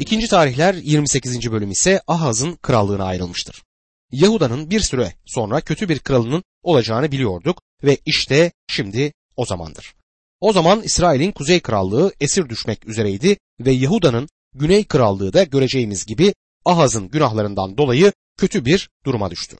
[0.00, 1.52] İkinci tarihler 28.
[1.52, 3.62] bölüm ise Ahaz'ın krallığına ayrılmıştır.
[4.12, 9.94] Yahuda'nın bir süre sonra kötü bir kralının olacağını biliyorduk ve işte şimdi o zamandır.
[10.40, 16.34] O zaman İsrail'in kuzey krallığı esir düşmek üzereydi ve Yahuda'nın güney krallığı da göreceğimiz gibi
[16.64, 19.56] Ahaz'ın günahlarından dolayı kötü bir duruma düştü.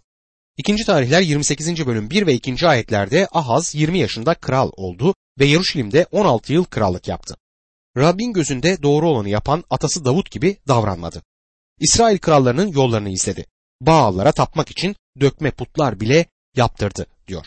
[0.56, 1.86] İkinci tarihler 28.
[1.86, 2.68] bölüm 1 ve 2.
[2.68, 7.36] ayetlerde Ahaz 20 yaşında kral oldu ve Yeruşalim'de 16 yıl krallık yaptı.
[7.96, 11.22] Rabbin gözünde doğru olanı yapan atası Davut gibi davranmadı.
[11.78, 13.46] İsrail krallarının yollarını izledi.
[13.80, 16.26] Baallara tapmak için dökme putlar bile
[16.56, 17.46] yaptırdı diyor.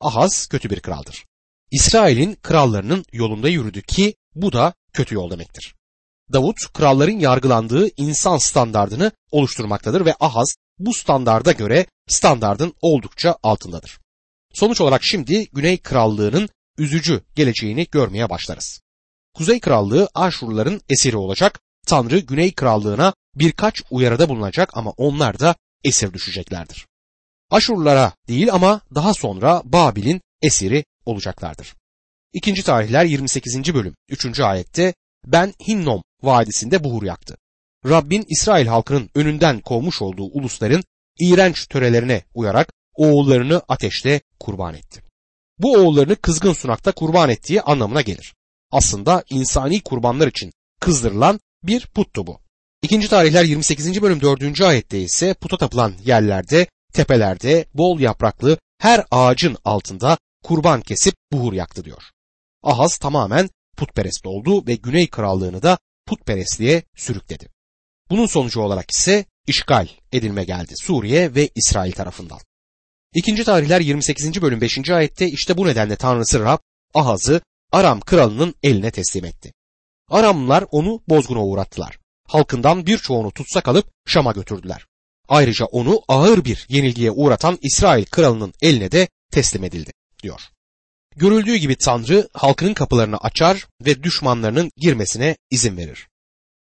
[0.00, 1.24] Ahaz kötü bir kraldır.
[1.70, 5.74] İsrail'in krallarının yolunda yürüdü ki bu da kötü yol demektir.
[6.32, 14.00] Davut kralların yargılandığı insan standardını oluşturmaktadır ve Ahaz bu standarda göre standardın oldukça altındadır.
[14.54, 18.80] Sonuç olarak şimdi Güney Krallığı'nın üzücü geleceğini görmeye başlarız.
[19.34, 25.54] Kuzey Krallığı Aşurluların esiri olacak, Tanrı Güney Krallığı'na birkaç uyarıda bulunacak ama onlar da
[25.84, 26.86] esir düşeceklerdir.
[27.50, 31.74] Aşurlulara değil ama daha sonra Babil'in esiri olacaklardır.
[32.32, 33.74] İkinci tarihler 28.
[33.74, 34.40] bölüm 3.
[34.40, 34.94] ayette
[35.26, 37.36] ben Hinnom vadisinde buhur yaktı.
[37.86, 40.84] Rabbin İsrail halkının önünden kovmuş olduğu ulusların
[41.20, 45.02] iğrenç törelerine uyarak oğullarını ateşte kurban etti.
[45.58, 48.34] Bu oğullarını kızgın sunakta kurban ettiği anlamına gelir.
[48.72, 52.40] Aslında insani kurbanlar için kızdırılan bir puttu bu.
[52.82, 54.02] İkinci tarihler 28.
[54.02, 54.60] bölüm 4.
[54.60, 61.84] ayette ise puta tapılan yerlerde, tepelerde, bol yapraklı her ağacın altında kurban kesip buhur yaktı
[61.84, 62.02] diyor.
[62.62, 67.48] Ahaz tamamen putperest oldu ve Güney Krallığını da putperestliğe sürükledi.
[68.10, 72.38] Bunun sonucu olarak ise işgal edilme geldi Suriye ve İsrail tarafından.
[73.14, 74.42] İkinci tarihler 28.
[74.42, 74.90] bölüm 5.
[74.90, 76.58] ayette işte bu nedenle Tanrısı Rab
[76.94, 77.40] Ahaz'ı
[77.72, 79.52] Aram kralının eline teslim etti.
[80.10, 81.98] Aramlılar onu bozguna uğrattılar.
[82.28, 84.86] Halkından birçoğunu tutsak alıp Şam'a götürdüler.
[85.28, 90.40] Ayrıca onu ağır bir yenilgiye uğratan İsrail kralının eline de teslim edildi diyor.
[91.16, 96.08] Görüldüğü gibi Tanrı halkının kapılarını açar ve düşmanlarının girmesine izin verir.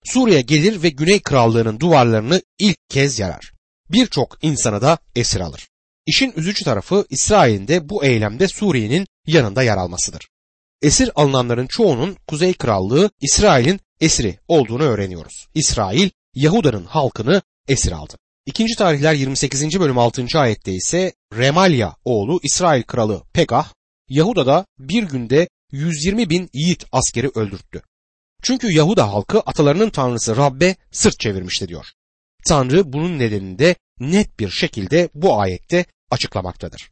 [0.06, 3.54] Suriye gelir ve Güney Krallığı'nın duvarlarını ilk kez yarar.
[3.90, 5.68] Birçok insanı da esir alır.
[6.06, 10.28] İşin üzücü tarafı İsrail'in de bu eylemde Suriye'nin yanında yer almasıdır.
[10.82, 15.48] Esir alınanların çoğunun Kuzey Krallığı İsrail'in esiri olduğunu öğreniyoruz.
[15.54, 18.18] İsrail Yahuda'nın halkını esir aldı.
[18.46, 19.80] İkinci tarihler 28.
[19.80, 20.26] bölüm 6.
[20.36, 23.74] ayette ise Remalya oğlu İsrail kralı Pegah
[24.10, 27.82] Yahuda'da bir günde 120 bin yiğit askeri öldürttü.
[28.44, 31.86] Çünkü Yahuda halkı atalarının tanrısı Rabbe sırt çevirmişti diyor.
[32.48, 36.92] Tanrı bunun nedenini de net bir şekilde bu ayette açıklamaktadır.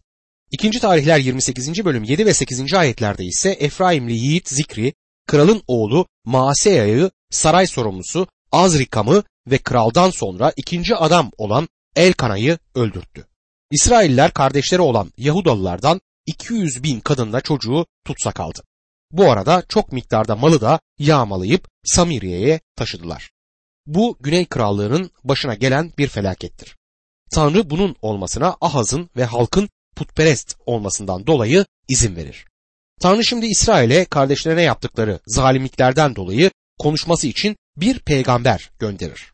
[0.52, 1.86] İkinci tarihler 28.
[1.86, 2.74] bölüm 7 ve 8.
[2.74, 4.94] ayetlerde ise Efraimli yiğit Zikri,
[5.28, 13.28] kralın oğlu Maaseya'yı saray sorumlusu Azrikam'ı ve kraldan sonra ikinci adam olan Elkana'yı öldürttü.
[13.72, 18.62] İsrailler kardeşleri olan Yahudalılardan 200 bin kadınla çocuğu tutsak aldı.
[19.12, 23.32] Bu arada çok miktarda malı da yağmalayıp Samiriye'ye taşıdılar.
[23.86, 26.76] Bu Güney Krallığı'nın başına gelen bir felakettir.
[27.32, 32.46] Tanrı bunun olmasına Ahaz'ın ve halkın putperest olmasından dolayı izin verir.
[33.02, 39.34] Tanrı şimdi İsrail'e kardeşlerine yaptıkları zalimliklerden dolayı konuşması için bir peygamber gönderir.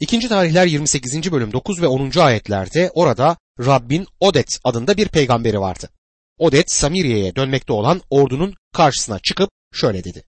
[0.00, 1.32] İkinci tarihler 28.
[1.32, 2.18] bölüm 9 ve 10.
[2.18, 5.88] ayetlerde orada Rabbin Odet adında bir peygamberi vardı.
[6.38, 10.24] Odet Samiriye'ye dönmekte olan ordunun karşısına çıkıp şöyle dedi.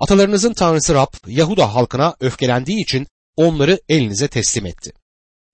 [0.00, 3.06] Atalarınızın tanrısı Rab Yahuda halkına öfkelendiği için
[3.36, 4.92] onları elinize teslim etti.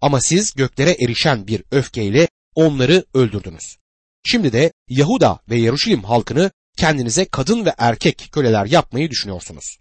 [0.01, 3.77] Ama siz göklere erişen bir öfkeyle onları öldürdünüz.
[4.25, 9.79] Şimdi de Yahuda ve Yeruşalim halkını kendinize kadın ve erkek köleler yapmayı düşünüyorsunuz.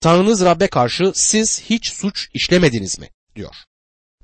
[0.00, 3.08] Tanrınız Rab'be karşı siz hiç suç işlemediniz mi?
[3.36, 3.54] diyor.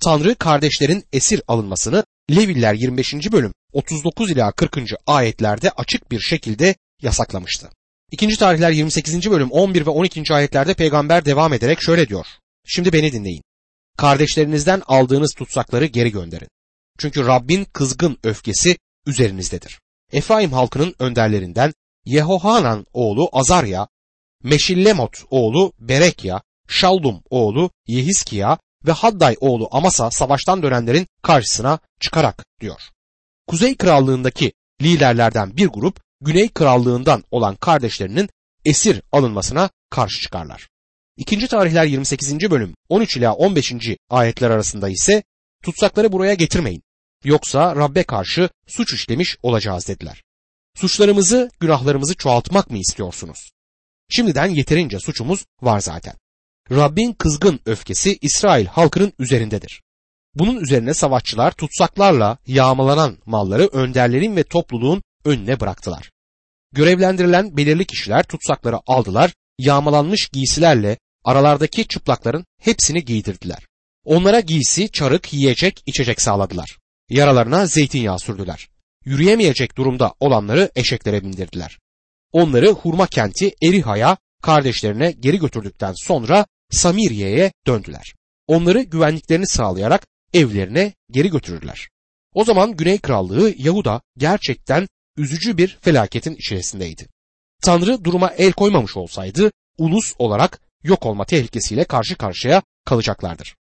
[0.00, 3.14] Tanrı kardeşlerin esir alınmasını Leviller 25.
[3.32, 4.78] bölüm 39 ila 40.
[5.06, 7.70] ayetlerde açık bir şekilde yasaklamıştı.
[8.10, 9.30] İkinci tarihler 28.
[9.30, 10.34] bölüm 11 ve 12.
[10.34, 12.26] ayetlerde peygamber devam ederek şöyle diyor.
[12.66, 13.42] Şimdi beni dinleyin.
[13.96, 16.48] Kardeşlerinizden aldığınız tutsakları geri gönderin.
[17.00, 19.80] Çünkü Rabbin kızgın öfkesi üzerinizdedir.
[20.12, 21.72] Efraim halkının önderlerinden
[22.04, 23.88] Yehohanan oğlu Azarya,
[24.42, 32.80] Meşillemot oğlu Berekya, Şallum oğlu Yehiskiya ve Hadday oğlu Amasa savaştan dönenlerin karşısına çıkarak diyor.
[33.46, 38.28] Kuzey Krallığındaki liderlerden bir grup Güney Krallığından olan kardeşlerinin
[38.64, 40.68] esir alınmasına karşı çıkarlar.
[41.16, 42.50] İkinci tarihler 28.
[42.50, 43.72] bölüm 13 ila 15.
[44.10, 45.22] ayetler arasında ise
[45.64, 46.82] tutsakları buraya getirmeyin.
[47.24, 50.22] Yoksa Rabbe karşı suç işlemiş olacağız dediler.
[50.76, 53.50] Suçlarımızı, günahlarımızı çoğaltmak mı istiyorsunuz?
[54.08, 56.14] Şimdiden yeterince suçumuz var zaten.
[56.70, 59.82] Rabbin kızgın öfkesi İsrail halkının üzerindedir.
[60.34, 66.10] Bunun üzerine savaşçılar tutsaklarla yağmalanan malları önderlerin ve topluluğun önüne bıraktılar.
[66.72, 73.66] Görevlendirilen belirli kişiler tutsakları aldılar, yağmalanmış giysilerle aralardaki çıplakların hepsini giydirdiler.
[74.04, 76.79] Onlara giysi, çarık, yiyecek, içecek sağladılar.
[77.10, 78.68] Yaralarına zeytinyağı sürdüler.
[79.04, 81.78] Yürüyemeyecek durumda olanları eşeklere bindirdiler.
[82.32, 88.14] Onları hurma kenti Eriha'ya kardeşlerine geri götürdükten sonra Samiriye'ye döndüler.
[88.46, 91.88] Onları güvenliklerini sağlayarak evlerine geri götürürler.
[92.34, 97.06] O zaman Güney Krallığı Yahuda gerçekten üzücü bir felaketin içerisindeydi.
[97.62, 103.56] Tanrı duruma el koymamış olsaydı ulus olarak yok olma tehlikesiyle karşı karşıya kalacaklardır.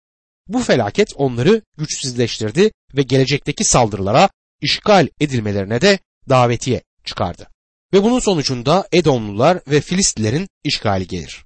[0.47, 4.29] Bu felaket onları güçsüzleştirdi ve gelecekteki saldırılara
[4.61, 5.99] işgal edilmelerine de
[6.29, 7.47] davetiye çıkardı.
[7.93, 11.45] Ve bunun sonucunda Edomlular ve Filistlilerin işgali gelir.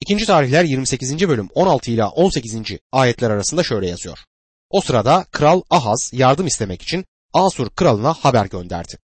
[0.00, 1.28] İkinci tarihler 28.
[1.28, 2.56] bölüm 16 ila 18.
[2.92, 4.18] ayetler arasında şöyle yazıyor.
[4.70, 8.98] O sırada kral Ahaz yardım istemek için Asur kralına haber gönderdi.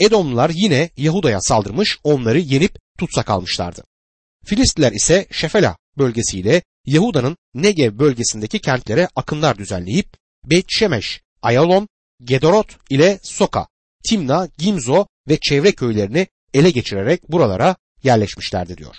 [0.00, 3.84] Edomlular yine Yahuda'ya saldırmış onları yenip tutsak almışlardı.
[4.44, 11.88] Filistliler ise Şefela bölgesiyle Yahuda'nın Negev bölgesindeki kentlere akınlar düzenleyip Bet Şemeş, Ayalon,
[12.24, 13.66] Gedorot ile Soka,
[14.08, 18.96] Timna, Gimzo ve çevre köylerini ele geçirerek buralara yerleşmişlerdi diyor.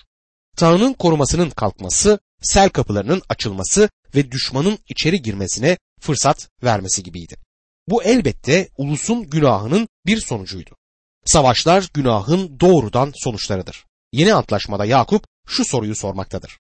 [0.58, 7.36] Tanrı'nın korumasının kalkması, sel kapılarının açılması ve düşmanın içeri girmesine fırsat vermesi gibiydi.
[7.88, 10.76] Bu elbette ulusun günahının bir sonucuydu.
[11.26, 13.86] Savaşlar günahın doğrudan sonuçlarıdır.
[14.12, 16.60] Yeni antlaşmada Yakup şu soruyu sormaktadır.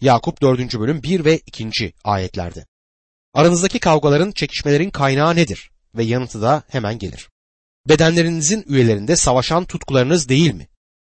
[0.00, 0.78] Yakup 4.
[0.78, 1.92] bölüm 1 ve 2.
[2.04, 2.66] ayetlerde.
[3.34, 5.70] Aranızdaki kavgaların, çekişmelerin kaynağı nedir?
[5.94, 7.28] Ve yanıtı da hemen gelir.
[7.88, 10.68] Bedenlerinizin üyelerinde savaşan tutkularınız değil mi?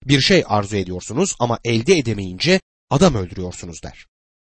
[0.07, 2.61] Bir şey arzu ediyorsunuz ama elde edemeyince
[2.91, 4.07] adam öldürüyorsunuz der.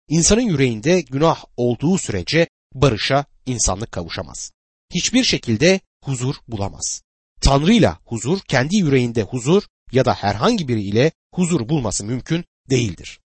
[0.07, 4.51] İnsanın yüreğinde günah olduğu sürece barışa insanlık kavuşamaz.
[4.93, 7.01] Hiçbir şekilde huzur bulamaz.
[7.41, 13.19] Tanrı'yla huzur, kendi yüreğinde huzur ya da herhangi biriyle huzur bulması mümkün değildir.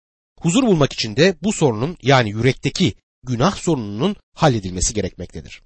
[0.40, 5.62] Huzur bulmak için de bu sorunun yani yürekteki günah sorununun halledilmesi gerekmektedir.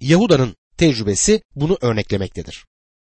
[0.00, 2.66] Yahuda'nın tecrübesi bunu örneklemektedir.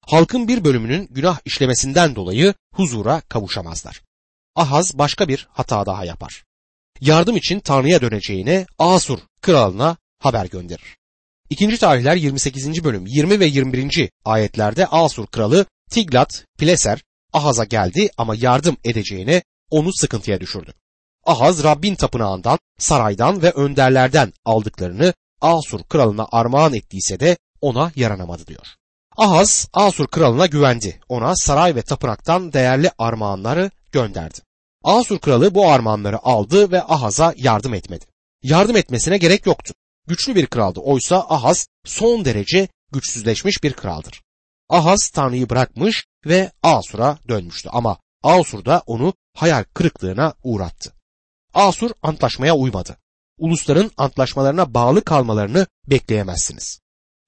[0.00, 4.03] Halkın bir bölümünün günah işlemesinden dolayı huzura kavuşamazlar.
[4.55, 6.44] Ahaz başka bir hata daha yapar.
[7.00, 10.97] Yardım için Tanrı'ya döneceğine Asur kralına haber gönderir.
[11.50, 12.85] İkinci tarihler 28.
[12.85, 14.11] bölüm 20 ve 21.
[14.25, 17.02] ayetlerde Asur kralı Tiglat Pileser
[17.32, 20.72] Ahaz'a geldi ama yardım edeceğine onu sıkıntıya düşürdü.
[21.26, 28.66] Ahaz Rabbin tapınağından, saraydan ve önderlerden aldıklarını Asur kralına armağan ettiyse de ona yaranamadı diyor.
[29.16, 31.00] Ahaz Asur kralına güvendi.
[31.08, 34.38] Ona saray ve tapınaktan değerli armağanları gönderdi.
[34.84, 38.04] Asur kralı bu armağanları aldı ve Ahaz'a yardım etmedi.
[38.42, 39.74] Yardım etmesine gerek yoktu.
[40.06, 40.80] Güçlü bir kraldı.
[40.80, 44.22] Oysa Ahaz son derece güçsüzleşmiş bir kraldır.
[44.68, 50.93] Ahaz Tanrı'yı bırakmış ve Asur'a dönmüştü ama Asur da onu hayal kırıklığına uğrattı.
[51.55, 52.96] Asur antlaşmaya uymadı.
[53.38, 56.81] Ulusların antlaşmalarına bağlı kalmalarını bekleyemezsiniz.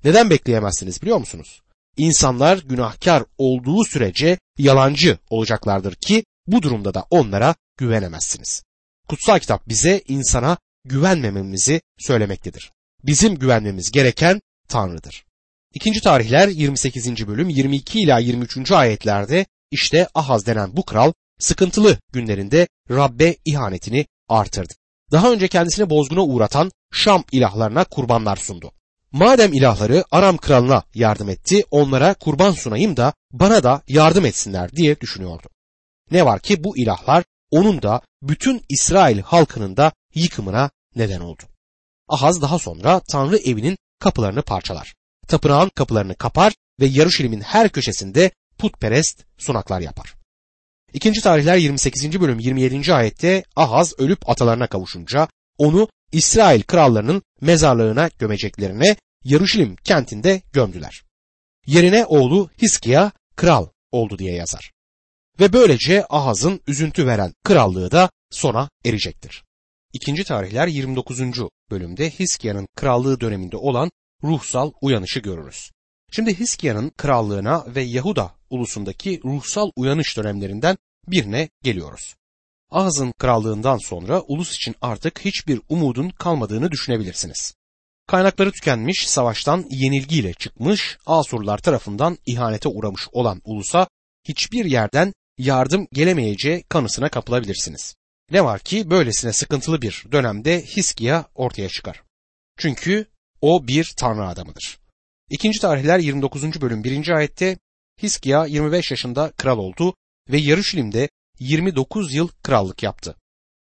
[0.04, 1.62] Neden bekleyemezsiniz biliyor musunuz?
[1.96, 8.62] İnsanlar günahkar olduğu sürece yalancı olacaklardır ki bu durumda da onlara güvenemezsiniz.
[9.08, 12.72] Kutsal kitap bize insana güvenmememizi söylemektedir.
[13.04, 15.24] Bizim güvenmemiz gereken Tanrı'dır.
[15.74, 17.28] İkinci tarihler 28.
[17.28, 18.72] bölüm 22 ila 23.
[18.72, 24.72] ayetlerde işte Ahaz denen bu kral sıkıntılı günlerinde Rabbe ihanetini artırdı.
[25.12, 28.72] Daha önce kendisini bozguna uğratan Şam ilahlarına kurbanlar sundu.
[29.12, 35.00] Madem ilahları Aram kralına yardım etti, onlara kurban sunayım da bana da yardım etsinler diye
[35.00, 35.48] düşünüyordu.
[36.10, 41.42] Ne var ki bu ilahlar onun da bütün İsrail halkının da yıkımına neden oldu.
[42.08, 44.94] Ahaz daha sonra Tanrı evinin kapılarını parçalar.
[45.28, 50.14] Tapınağın kapılarını kapar ve Yarışilim'in her köşesinde putperest sunaklar yapar.
[50.92, 52.20] İkinci tarihler 28.
[52.20, 52.94] bölüm 27.
[52.94, 61.02] ayette Ahaz ölüp atalarına kavuşunca onu İsrail krallarının mezarlığına gömeceklerine Yarışilim kentinde gömdüler.
[61.66, 64.72] Yerine oğlu Hiskiya kral oldu diye yazar.
[65.40, 69.44] Ve böylece Ahaz'ın üzüntü veren krallığı da sona erecektir.
[69.92, 71.20] İkinci tarihler 29.
[71.70, 73.90] bölümde Hiskia'nın krallığı döneminde olan
[74.24, 75.70] ruhsal uyanışı görürüz.
[76.12, 80.76] Şimdi Hiskia'nın krallığına ve Yahuda ulusundaki ruhsal uyanış dönemlerinden
[81.08, 82.16] birine geliyoruz.
[82.70, 87.54] Ahaz'ın krallığından sonra ulus için artık hiçbir umudun kalmadığını düşünebilirsiniz.
[88.06, 93.88] Kaynakları tükenmiş, savaştan yenilgiyle çıkmış, Asurlar tarafından ihanete uğramış olan ulusa
[94.28, 97.94] hiçbir yerden yardım gelemeyeceği kanısına kapılabilirsiniz.
[98.30, 102.02] Ne var ki böylesine sıkıntılı bir dönemde Hiskiya ortaya çıkar.
[102.58, 103.06] Çünkü
[103.40, 104.78] o bir tanrı adamıdır.
[105.30, 106.60] İkinci tarihler 29.
[106.60, 107.08] bölüm 1.
[107.08, 107.58] ayette
[108.02, 109.94] Hiskiya 25 yaşında kral oldu
[110.30, 111.08] ve Yarışilim'de
[111.38, 113.14] 29 yıl krallık yaptı.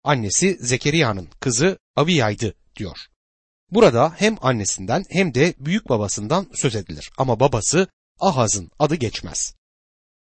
[0.03, 2.97] Annesi Zekeriya'nın kızı Abiya'ydı diyor.
[3.71, 7.87] Burada hem annesinden hem de büyük babasından söz edilir ama babası
[8.19, 9.55] Ahaz'ın adı geçmez.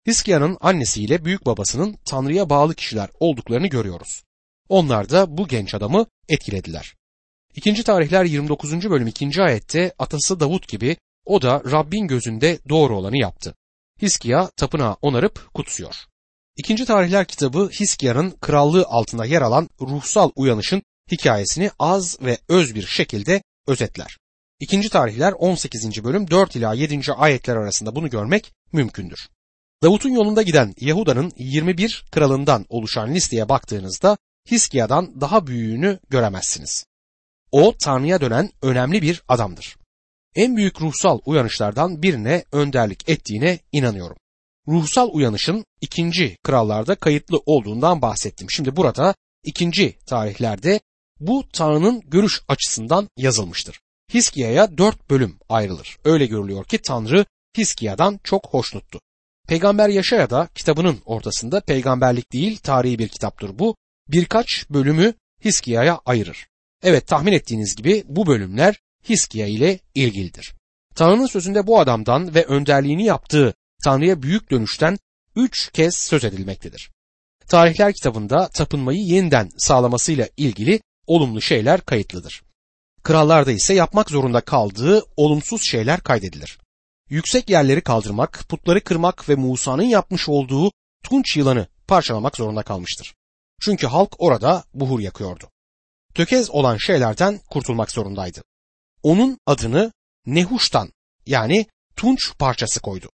[0.08, 4.24] Hiskia'nın annesiyle büyük babasının Tanrı'ya bağlı kişiler olduklarını görüyoruz.
[4.70, 6.96] Onlar da bu genç adamı etkilediler.
[7.56, 8.90] İkinci tarihler 29.
[8.90, 9.42] bölüm 2.
[9.42, 13.56] ayette atası Davut gibi o da Rabbin gözünde doğru olanı yaptı.
[14.02, 15.96] Hiskia tapınağı onarıp kutsuyor.
[16.58, 22.86] İkinci tarihler kitabı Hiskia'nın krallığı altında yer alan ruhsal uyanışın hikayesini az ve öz bir
[22.86, 24.18] şekilde özetler.
[24.60, 26.04] İkinci tarihler 18.
[26.04, 27.14] bölüm 4 ila 7.
[27.14, 29.30] ayetler arasında bunu görmek mümkündür.
[29.84, 34.18] Davut'un yolunda giden Yahuda'nın 21 kralından oluşan listeye baktığınızda
[34.52, 36.86] Hiskia'dan daha büyüğünü göremezsiniz.
[37.52, 39.76] O Tanrı'ya dönen önemli bir adamdır.
[40.36, 44.18] En büyük ruhsal uyanışlardan birine önderlik ettiğine inanıyorum.
[44.68, 48.48] Ruhsal uyanışın ikinci krallarda kayıtlı olduğundan bahsettim.
[48.52, 50.80] Şimdi burada ikinci tarihlerde
[51.20, 53.80] bu Tanrı'nın görüş açısından yazılmıştır.
[54.14, 55.98] Hiskia'ya dört bölüm ayrılır.
[56.06, 57.26] Öyle görülüyor ki Tanrı
[57.58, 59.00] Hiskia'dan çok hoşnuttu.
[59.48, 63.76] Peygamber Yaşaya da kitabının ortasında peygamberlik değil tarihi bir kitaptır bu.
[64.08, 65.14] Birkaç bölümü
[65.46, 66.48] Hiskia'ya ayırır.
[66.84, 70.54] Evet tahmin ettiğiniz gibi bu bölümler Hiskia ile ilgilidir.
[70.96, 74.98] Tanrı'nın sözünde bu adamdan ve önderliğini yaptığı Tanrı'ya büyük dönüşten
[75.36, 76.92] üç kez söz edilmektedir.
[77.48, 82.44] Tarihler kitabında tapınmayı yeniden sağlamasıyla ilgili olumlu şeyler kayıtlıdır.
[83.04, 86.60] Krallarda ise yapmak zorunda kaldığı olumsuz şeyler kaydedilir.
[87.10, 90.72] Yüksek yerleri kaldırmak, putları kırmak ve Musa'nın yapmış olduğu
[91.04, 93.16] tunç yılanı parçalamak zorunda kalmıştır.
[93.62, 95.50] Çünkü halk orada buhur yakıyordu.
[96.16, 98.44] Tökez olan şeylerden kurtulmak zorundaydı.
[99.06, 99.92] Onun adını
[100.26, 100.92] Nehuş'tan
[101.26, 103.10] yani tunç parçası koydu.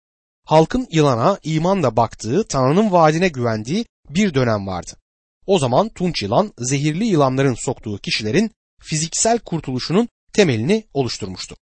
[0.45, 4.97] Halkın yılana imanla baktığı, Tanrı'nın vaadine güvendiği bir dönem vardı.
[5.47, 8.51] O zaman tunç yılan zehirli yılanların soktuğu kişilerin
[8.81, 11.57] fiziksel kurtuluşunun temelini oluşturmuştu.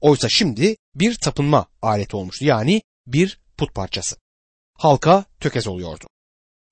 [0.00, 4.16] Oysa şimdi bir tapınma aleti olmuştu yani bir put parçası.
[4.74, 6.06] Halka tökez oluyordu.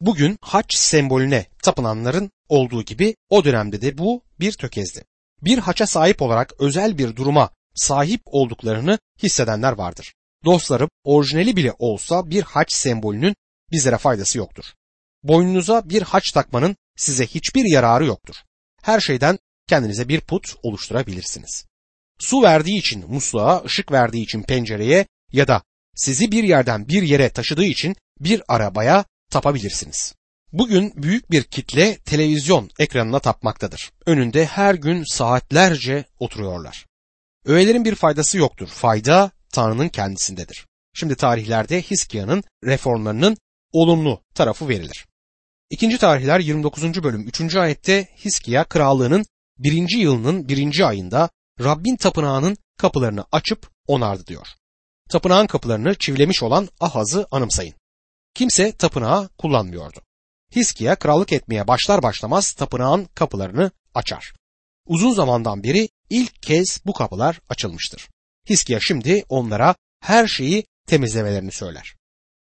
[0.00, 5.04] Bugün haç sembolüne tapınanların olduğu gibi o dönemde de bu bir tökezdi.
[5.42, 10.14] Bir haça sahip olarak özel bir duruma sahip olduklarını hissedenler vardır.
[10.44, 13.34] Dostlarım orijinali bile olsa bir haç sembolünün
[13.72, 14.64] bizlere faydası yoktur.
[15.22, 18.34] Boynunuza bir haç takmanın size hiçbir yararı yoktur.
[18.82, 21.64] Her şeyden kendinize bir put oluşturabilirsiniz.
[22.18, 25.62] Su verdiği için musluğa, ışık verdiği için pencereye ya da
[25.96, 30.14] sizi bir yerden bir yere taşıdığı için bir arabaya tapabilirsiniz.
[30.52, 33.90] Bugün büyük bir kitle televizyon ekranına tapmaktadır.
[34.06, 36.86] Önünde her gün saatlerce oturuyorlar.
[37.44, 38.66] Öğelerin bir faydası yoktur.
[38.66, 40.66] Fayda Tanrı'nın kendisindedir.
[40.94, 43.36] Şimdi tarihlerde Hiskia'nın reformlarının
[43.72, 45.06] olumlu tarafı verilir.
[45.70, 47.02] İkinci tarihler 29.
[47.02, 47.56] bölüm 3.
[47.56, 49.26] ayette Hiskia krallığının
[49.58, 54.46] birinci yılının birinci ayında Rabbin tapınağının kapılarını açıp onardı diyor.
[55.10, 57.74] Tapınağın kapılarını çivilemiş olan Ahaz'ı anımsayın.
[58.34, 60.07] Kimse tapınağı kullanmıyordu.
[60.56, 64.32] Hiskia krallık etmeye başlar başlamaz tapınağın kapılarını açar.
[64.86, 68.08] Uzun zamandan beri ilk kez bu kapılar açılmıştır.
[68.48, 71.94] Hiskia şimdi onlara her şeyi temizlemelerini söyler.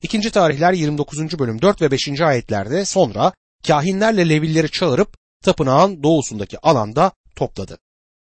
[0.02, 1.38] İkinci tarihler 29.
[1.38, 2.21] bölüm 4 ve 5.
[2.21, 3.33] ayetlerde sonra
[3.66, 7.78] kahinlerle Levilleri çağırıp tapınağın doğusundaki alanda topladı.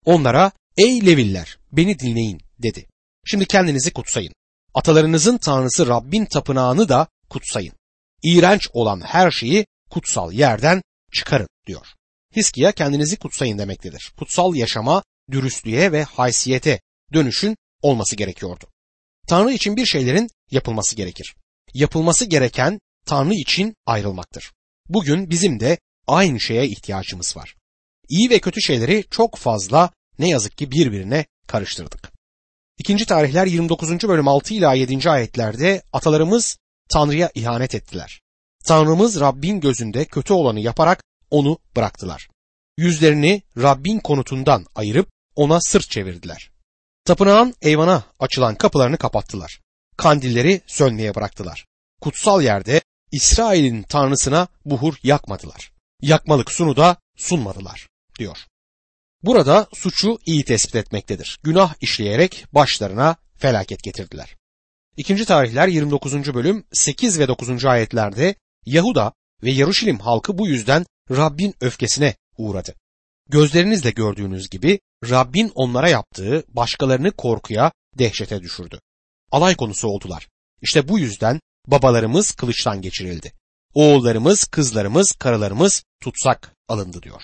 [0.05, 2.88] Onlara ey Leviller beni dinleyin dedi.
[3.25, 4.34] Şimdi kendinizi kutsayın.
[4.74, 7.74] Atalarınızın tanrısı Rabbin tapınağını da kutsayın.
[8.25, 10.82] İğrenç olan her şeyi kutsal yerden
[11.13, 11.88] çıkarın diyor.
[12.36, 14.13] Hiskia kendinizi kutsayın demektedir.
[14.17, 16.79] Kutsal yaşama, dürüstlüğe ve haysiyete
[17.13, 18.65] dönüşün olması gerekiyordu.
[19.27, 21.36] Tanrı için bir şeylerin yapılması gerekir.
[21.74, 24.51] Yapılması gereken Tanrı için ayrılmaktır.
[24.89, 25.77] Bugün bizim de
[26.08, 27.55] aynı şeye ihtiyacımız var.
[28.10, 32.12] İyi ve kötü şeyleri çok fazla ne yazık ki birbirine karıştırdık.
[32.77, 33.89] İkinci tarihler 29.
[34.08, 35.10] bölüm 6 ila 7.
[35.10, 36.58] ayetlerde atalarımız
[36.89, 38.22] Tanrı'ya ihanet ettiler.
[38.65, 42.27] Tanrımız Rabbin gözünde kötü olanı yaparak onu bıraktılar.
[42.77, 46.51] Yüzlerini Rabbin konutundan ayırıp ona sırt çevirdiler.
[47.06, 49.60] Tapınağın eyvana açılan kapılarını kapattılar.
[49.98, 51.65] Kandilleri sönmeye bıraktılar.
[52.01, 55.72] Kutsal yerde İsrail'in tanrısına buhur yakmadılar.
[56.01, 57.88] Yakmalık sunu da sunmadılar
[58.20, 58.38] diyor.
[59.24, 61.39] Burada suçu iyi tespit etmektedir.
[61.44, 64.36] Günah işleyerek başlarına felaket getirdiler.
[64.98, 66.34] İkinci tarihler 29.
[66.34, 67.66] bölüm 8 ve 9.
[67.66, 68.36] ayetlerde
[68.66, 72.75] Yahuda ve Yaruşilim halkı bu yüzden Rabbin öfkesine uğradı.
[73.30, 78.80] Gözlerinizle gördüğünüz gibi Rabbin onlara yaptığı başkalarını korkuya, dehşete düşürdü.
[79.32, 80.28] Alay konusu oldular.
[80.62, 83.32] İşte bu yüzden babalarımız kılıçtan geçirildi.
[83.74, 87.22] Oğullarımız, kızlarımız, karılarımız tutsak alındı diyor.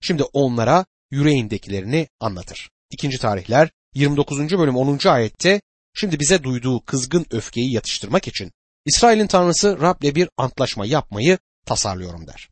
[0.00, 2.70] Şimdi onlara yüreğindekilerini anlatır.
[2.90, 4.38] İkinci tarihler 29.
[4.38, 5.08] bölüm 10.
[5.08, 5.60] ayette
[6.00, 8.52] şimdi bize duyduğu kızgın öfkeyi yatıştırmak için
[8.86, 12.48] İsrail'in tanrısı Rab'le bir antlaşma yapmayı tasarlıyorum der.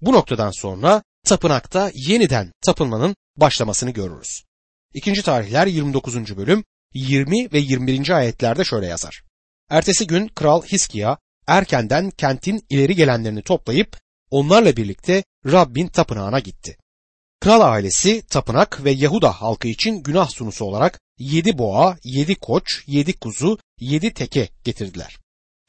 [0.00, 4.44] Bu noktadan sonra tapınakta yeniden tapınmanın başlamasını görürüz.
[4.94, 6.36] İkinci tarihler 29.
[6.36, 8.10] bölüm 20 ve 21.
[8.10, 9.22] ayetlerde şöyle yazar.
[9.70, 13.98] Ertesi gün Kral Hiskiya erkenden kentin ileri gelenlerini toplayıp
[14.30, 16.76] onlarla birlikte Rabbin tapınağına gitti.
[17.40, 23.18] Kral ailesi tapınak ve Yahuda halkı için günah sunusu olarak yedi boğa, yedi koç, yedi
[23.18, 25.18] kuzu, yedi teke getirdiler.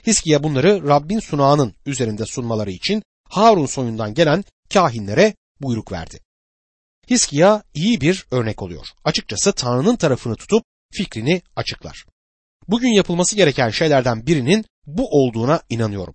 [0.08, 6.20] Hiskiya bunları Rabbin sunağının üzerinde sunmaları için Harun soyundan gelen kahinlere buyruk verdi.
[7.10, 8.88] Hiskiya iyi bir örnek oluyor.
[9.04, 12.06] Açıkçası Tanrı'nın tarafını tutup fikrini açıklar.
[12.68, 16.14] Bugün yapılması gereken şeylerden birinin bu olduğuna inanıyorum.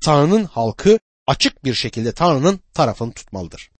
[0.00, 3.70] Tanrı'nın halkı açık bir şekilde Tanrı'nın tarafını tutmalıdır.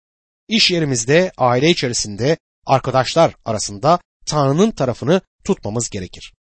[0.47, 6.33] İş yerimizde, aile içerisinde, arkadaşlar arasında Tanrı'nın tarafını tutmamız gerekir.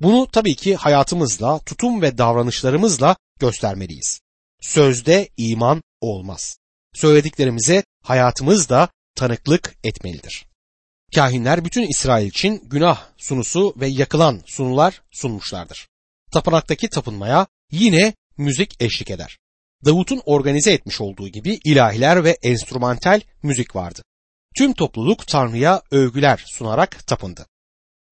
[0.00, 4.20] Bunu tabii ki hayatımızla, tutum ve davranışlarımızla göstermeliyiz.
[4.60, 6.56] Sözde iman olmaz.
[6.94, 10.46] Söylediklerimize hayatımızda tanıklık etmelidir.
[11.14, 15.88] Kahinler bütün İsrail için günah sunusu ve yakılan sunular sunmuşlardır.
[16.32, 19.38] Tapınaktaki tapınmaya yine müzik eşlik eder.
[19.84, 24.02] Davut'un organize etmiş olduğu gibi ilahiler ve enstrümantal müzik vardı.
[24.56, 27.46] Tüm topluluk Tanrı'ya övgüler sunarak tapındı.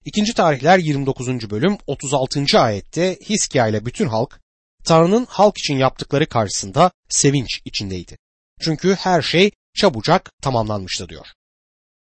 [0.04, 1.50] İkinci tarihler 29.
[1.50, 2.60] bölüm 36.
[2.60, 4.40] ayette Hiskiya ile bütün halk
[4.84, 8.18] Tanrı'nın halk için yaptıkları karşısında sevinç içindeydi.
[8.60, 11.26] Çünkü her şey çabucak tamamlanmıştı diyor.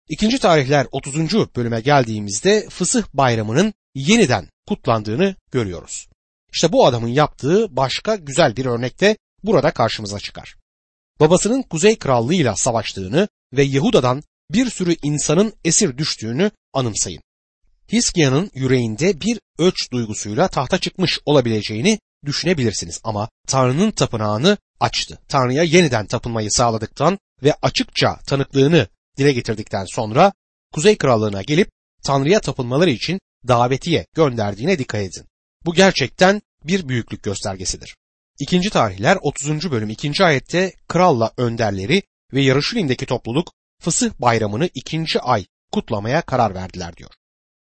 [0.08, 1.16] İkinci tarihler 30.
[1.56, 6.08] bölüme geldiğimizde Fısıh bayramının yeniden kutlandığını görüyoruz.
[6.52, 10.56] İşte bu adamın yaptığı başka güzel bir örnek de burada karşımıza çıkar.
[11.20, 14.22] Babasının Kuzey Krallığı'yla savaştığını ve Yahuda'dan
[14.52, 17.22] bir sürü insanın esir düştüğünü anımsayın.
[17.92, 25.18] Hiskia'nın yüreğinde bir ölç duygusuyla tahta çıkmış olabileceğini düşünebilirsiniz ama Tanrı'nın tapınağını açtı.
[25.28, 28.86] Tanrı'ya yeniden tapınmayı sağladıktan ve açıkça tanıklığını
[29.18, 30.32] dile getirdikten sonra
[30.72, 31.70] Kuzey Krallığı'na gelip
[32.04, 35.24] Tanrı'ya tapınmaları için davetiye gönderdiğine dikkat edin.
[35.64, 37.96] Bu gerçekten bir büyüklük göstergesidir.
[38.40, 39.70] İkinci tarihler 30.
[39.70, 40.24] bölüm 2.
[40.24, 47.10] ayette kralla önderleri ve Yarışilim'deki topluluk Fısıh bayramını ikinci ay kutlamaya karar verdiler diyor.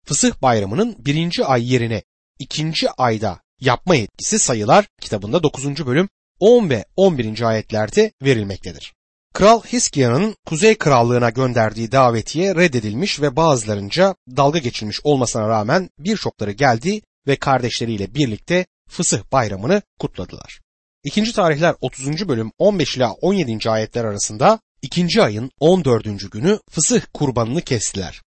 [0.07, 2.03] Fısıh bayramının birinci ay yerine
[2.39, 5.87] ikinci ayda yapma etkisi sayılar kitabında 9.
[5.87, 6.09] bölüm
[6.41, 7.43] 10 ve 11.
[7.43, 8.95] ayetlerde verilmektedir.
[9.35, 17.01] Kral Hiskia'nın Kuzey Krallığına gönderdiği davetiye reddedilmiş ve bazılarınca dalga geçilmiş olmasına rağmen birçokları geldi
[17.27, 20.61] ve kardeşleriyle birlikte Fısıh bayramını kutladılar.
[21.05, 22.29] İkinci tarihler 30.
[22.29, 23.71] bölüm 15 ila 17.
[23.71, 26.31] ayetler arasında ikinci ayın 14.
[26.31, 28.23] günü Fısıh kurbanını kestiler.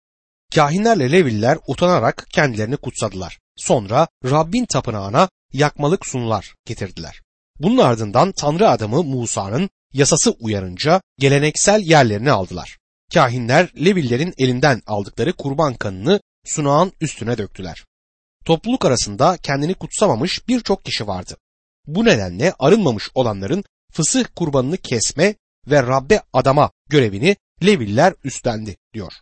[0.54, 3.38] Kahinlerle Leviller utanarak kendilerini kutsadılar.
[3.56, 7.22] Sonra Rabbin tapınağına yakmalık sunular getirdiler.
[7.58, 12.78] Bunun ardından Tanrı adamı Musa'nın yasası uyarınca geleneksel yerlerini aldılar.
[13.14, 17.84] Kahinler Levillerin elinden aldıkları kurban kanını sunağın üstüne döktüler.
[18.44, 21.36] Topluluk arasında kendini kutsamamış birçok kişi vardı.
[21.86, 25.34] Bu nedenle arınmamış olanların fısıh kurbanını kesme
[25.66, 29.12] ve Rabbe adama görevini Leviller üstlendi diyor.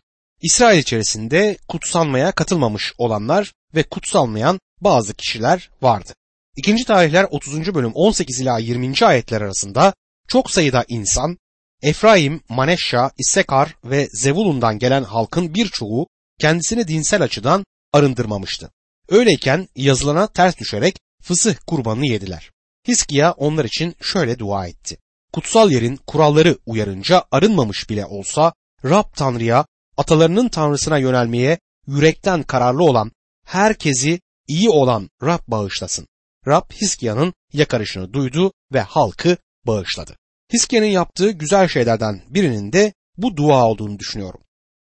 [0.41, 6.13] İsrail içerisinde kutsanmaya katılmamış olanlar ve kutsalmayan bazı kişiler vardı.
[6.55, 7.73] İkinci tarihler 30.
[7.75, 8.93] bölüm 18 ila 20.
[9.01, 9.93] ayetler arasında
[10.27, 11.37] çok sayıda insan
[11.81, 16.07] Efraim, Maneşşa, İssekar ve Zevulun'dan gelen halkın birçoğu
[16.39, 18.71] kendisini dinsel açıdan arındırmamıştı.
[19.09, 22.51] Öyleyken yazılana ters düşerek fısıh kurbanını yediler.
[22.87, 24.97] Hiskiya onlar için şöyle dua etti.
[25.33, 28.53] Kutsal yerin kuralları uyarınca arınmamış bile olsa
[28.85, 29.65] Rab Tanrı'ya,
[29.97, 33.11] atalarının Tanrısına yönelmeye yürekten kararlı olan,
[33.45, 36.07] herkesi iyi olan Rab bağışlasın.
[36.47, 39.37] Rab Hiskia'nın yakarışını duydu ve halkı
[39.67, 40.15] bağışladı.
[40.53, 44.41] Hiskia'nın yaptığı güzel şeylerden birinin de bu dua olduğunu düşünüyorum.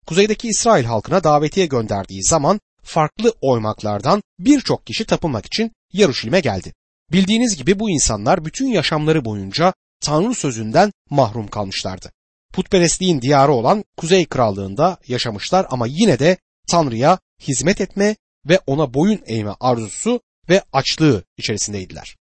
[0.06, 6.72] Kuzeydeki İsrail halkına davetiye gönderdiği zaman farklı oymaklardan birçok kişi tapınmak için Yaruşilim'e geldi.
[7.12, 12.12] Bildiğiniz gibi bu insanlar bütün yaşamları boyunca Tanrı sözünden mahrum kalmışlardı.
[12.52, 16.36] Putperestliğin diyarı olan Kuzey Krallığında yaşamışlar ama yine de
[16.70, 18.16] Tanrı'ya hizmet etme
[18.48, 22.16] ve ona boyun eğme arzusu ve açlığı içerisindeydiler.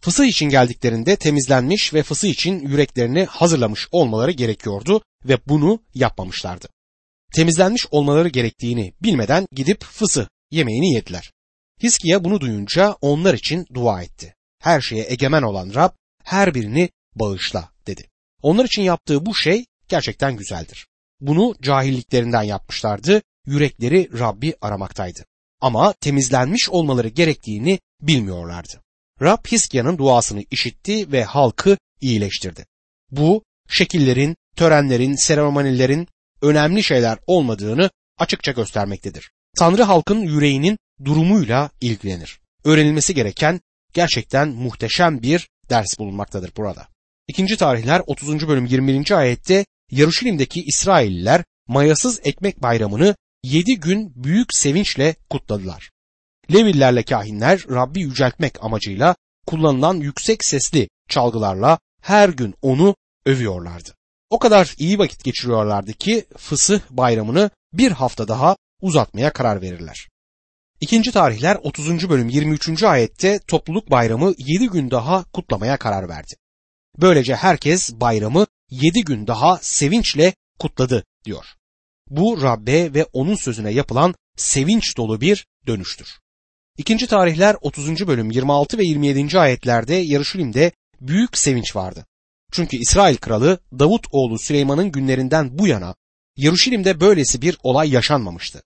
[0.00, 6.68] Fısıh için geldiklerinde temizlenmiş ve fısıh için yüreklerini hazırlamış olmaları gerekiyordu ve bunu yapmamışlardı.
[7.34, 11.32] Temizlenmiş olmaları gerektiğini bilmeden gidip fısıh yemeğini yediler.
[11.82, 14.34] Hiskiya bunu duyunca onlar için dua etti.
[14.60, 15.90] Her şeye egemen olan Rab
[16.24, 18.08] her birini bağışla dedi.
[18.42, 20.86] Onlar için yaptığı bu şey gerçekten güzeldir.
[21.20, 25.24] Bunu cahilliklerinden yapmışlardı, yürekleri Rabbi aramaktaydı.
[25.60, 28.82] Ama temizlenmiş olmaları gerektiğini bilmiyorlardı.
[29.22, 32.66] Rab Hiskia'nın duasını işitti ve halkı iyileştirdi.
[33.10, 36.08] Bu şekillerin, törenlerin, seremonilerin
[36.42, 39.30] önemli şeyler olmadığını açıkça göstermektedir.
[39.58, 42.40] Tanrı halkın yüreğinin durumuyla ilgilenir.
[42.64, 43.60] Öğrenilmesi gereken
[43.92, 46.88] gerçekten muhteşem bir ders bulunmaktadır burada.
[47.28, 48.48] İkinci tarihler 30.
[48.48, 49.10] bölüm 21.
[49.10, 55.90] ayette Yaruşilim'deki İsrailliler mayasız ekmek bayramını 7 gün büyük sevinçle kutladılar.
[56.52, 63.90] Levililerle kahinler Rabbi yüceltmek amacıyla kullanılan yüksek sesli çalgılarla her gün onu övüyorlardı.
[64.30, 70.08] O kadar iyi vakit geçiriyorlardı ki fısıh bayramını bir hafta daha uzatmaya karar verirler.
[70.80, 72.08] İkinci tarihler 30.
[72.08, 72.82] bölüm 23.
[72.82, 76.34] ayette topluluk bayramı 7 gün daha kutlamaya karar verdi.
[77.00, 81.44] Böylece herkes bayramı 7 gün daha sevinçle kutladı diyor.
[82.10, 86.08] Bu Rabbe ve onun sözüne yapılan sevinç dolu bir dönüştür.
[86.78, 88.06] İkinci tarihler 30.
[88.06, 89.38] bölüm 26 ve 27.
[89.38, 92.06] ayetlerde Yarışilim'de büyük sevinç vardı.
[92.52, 95.94] Çünkü İsrail kralı Davut oğlu Süleyman'ın günlerinden bu yana
[96.36, 98.62] Yaruşilim'de böylesi bir olay yaşanmamıştı.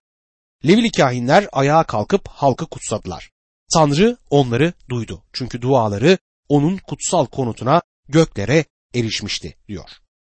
[0.67, 3.29] Levili kahinler ayağa kalkıp halkı kutsadılar.
[3.73, 5.23] Tanrı onları duydu.
[5.33, 6.17] Çünkü duaları
[6.49, 9.89] onun kutsal konutuna göklere erişmişti diyor.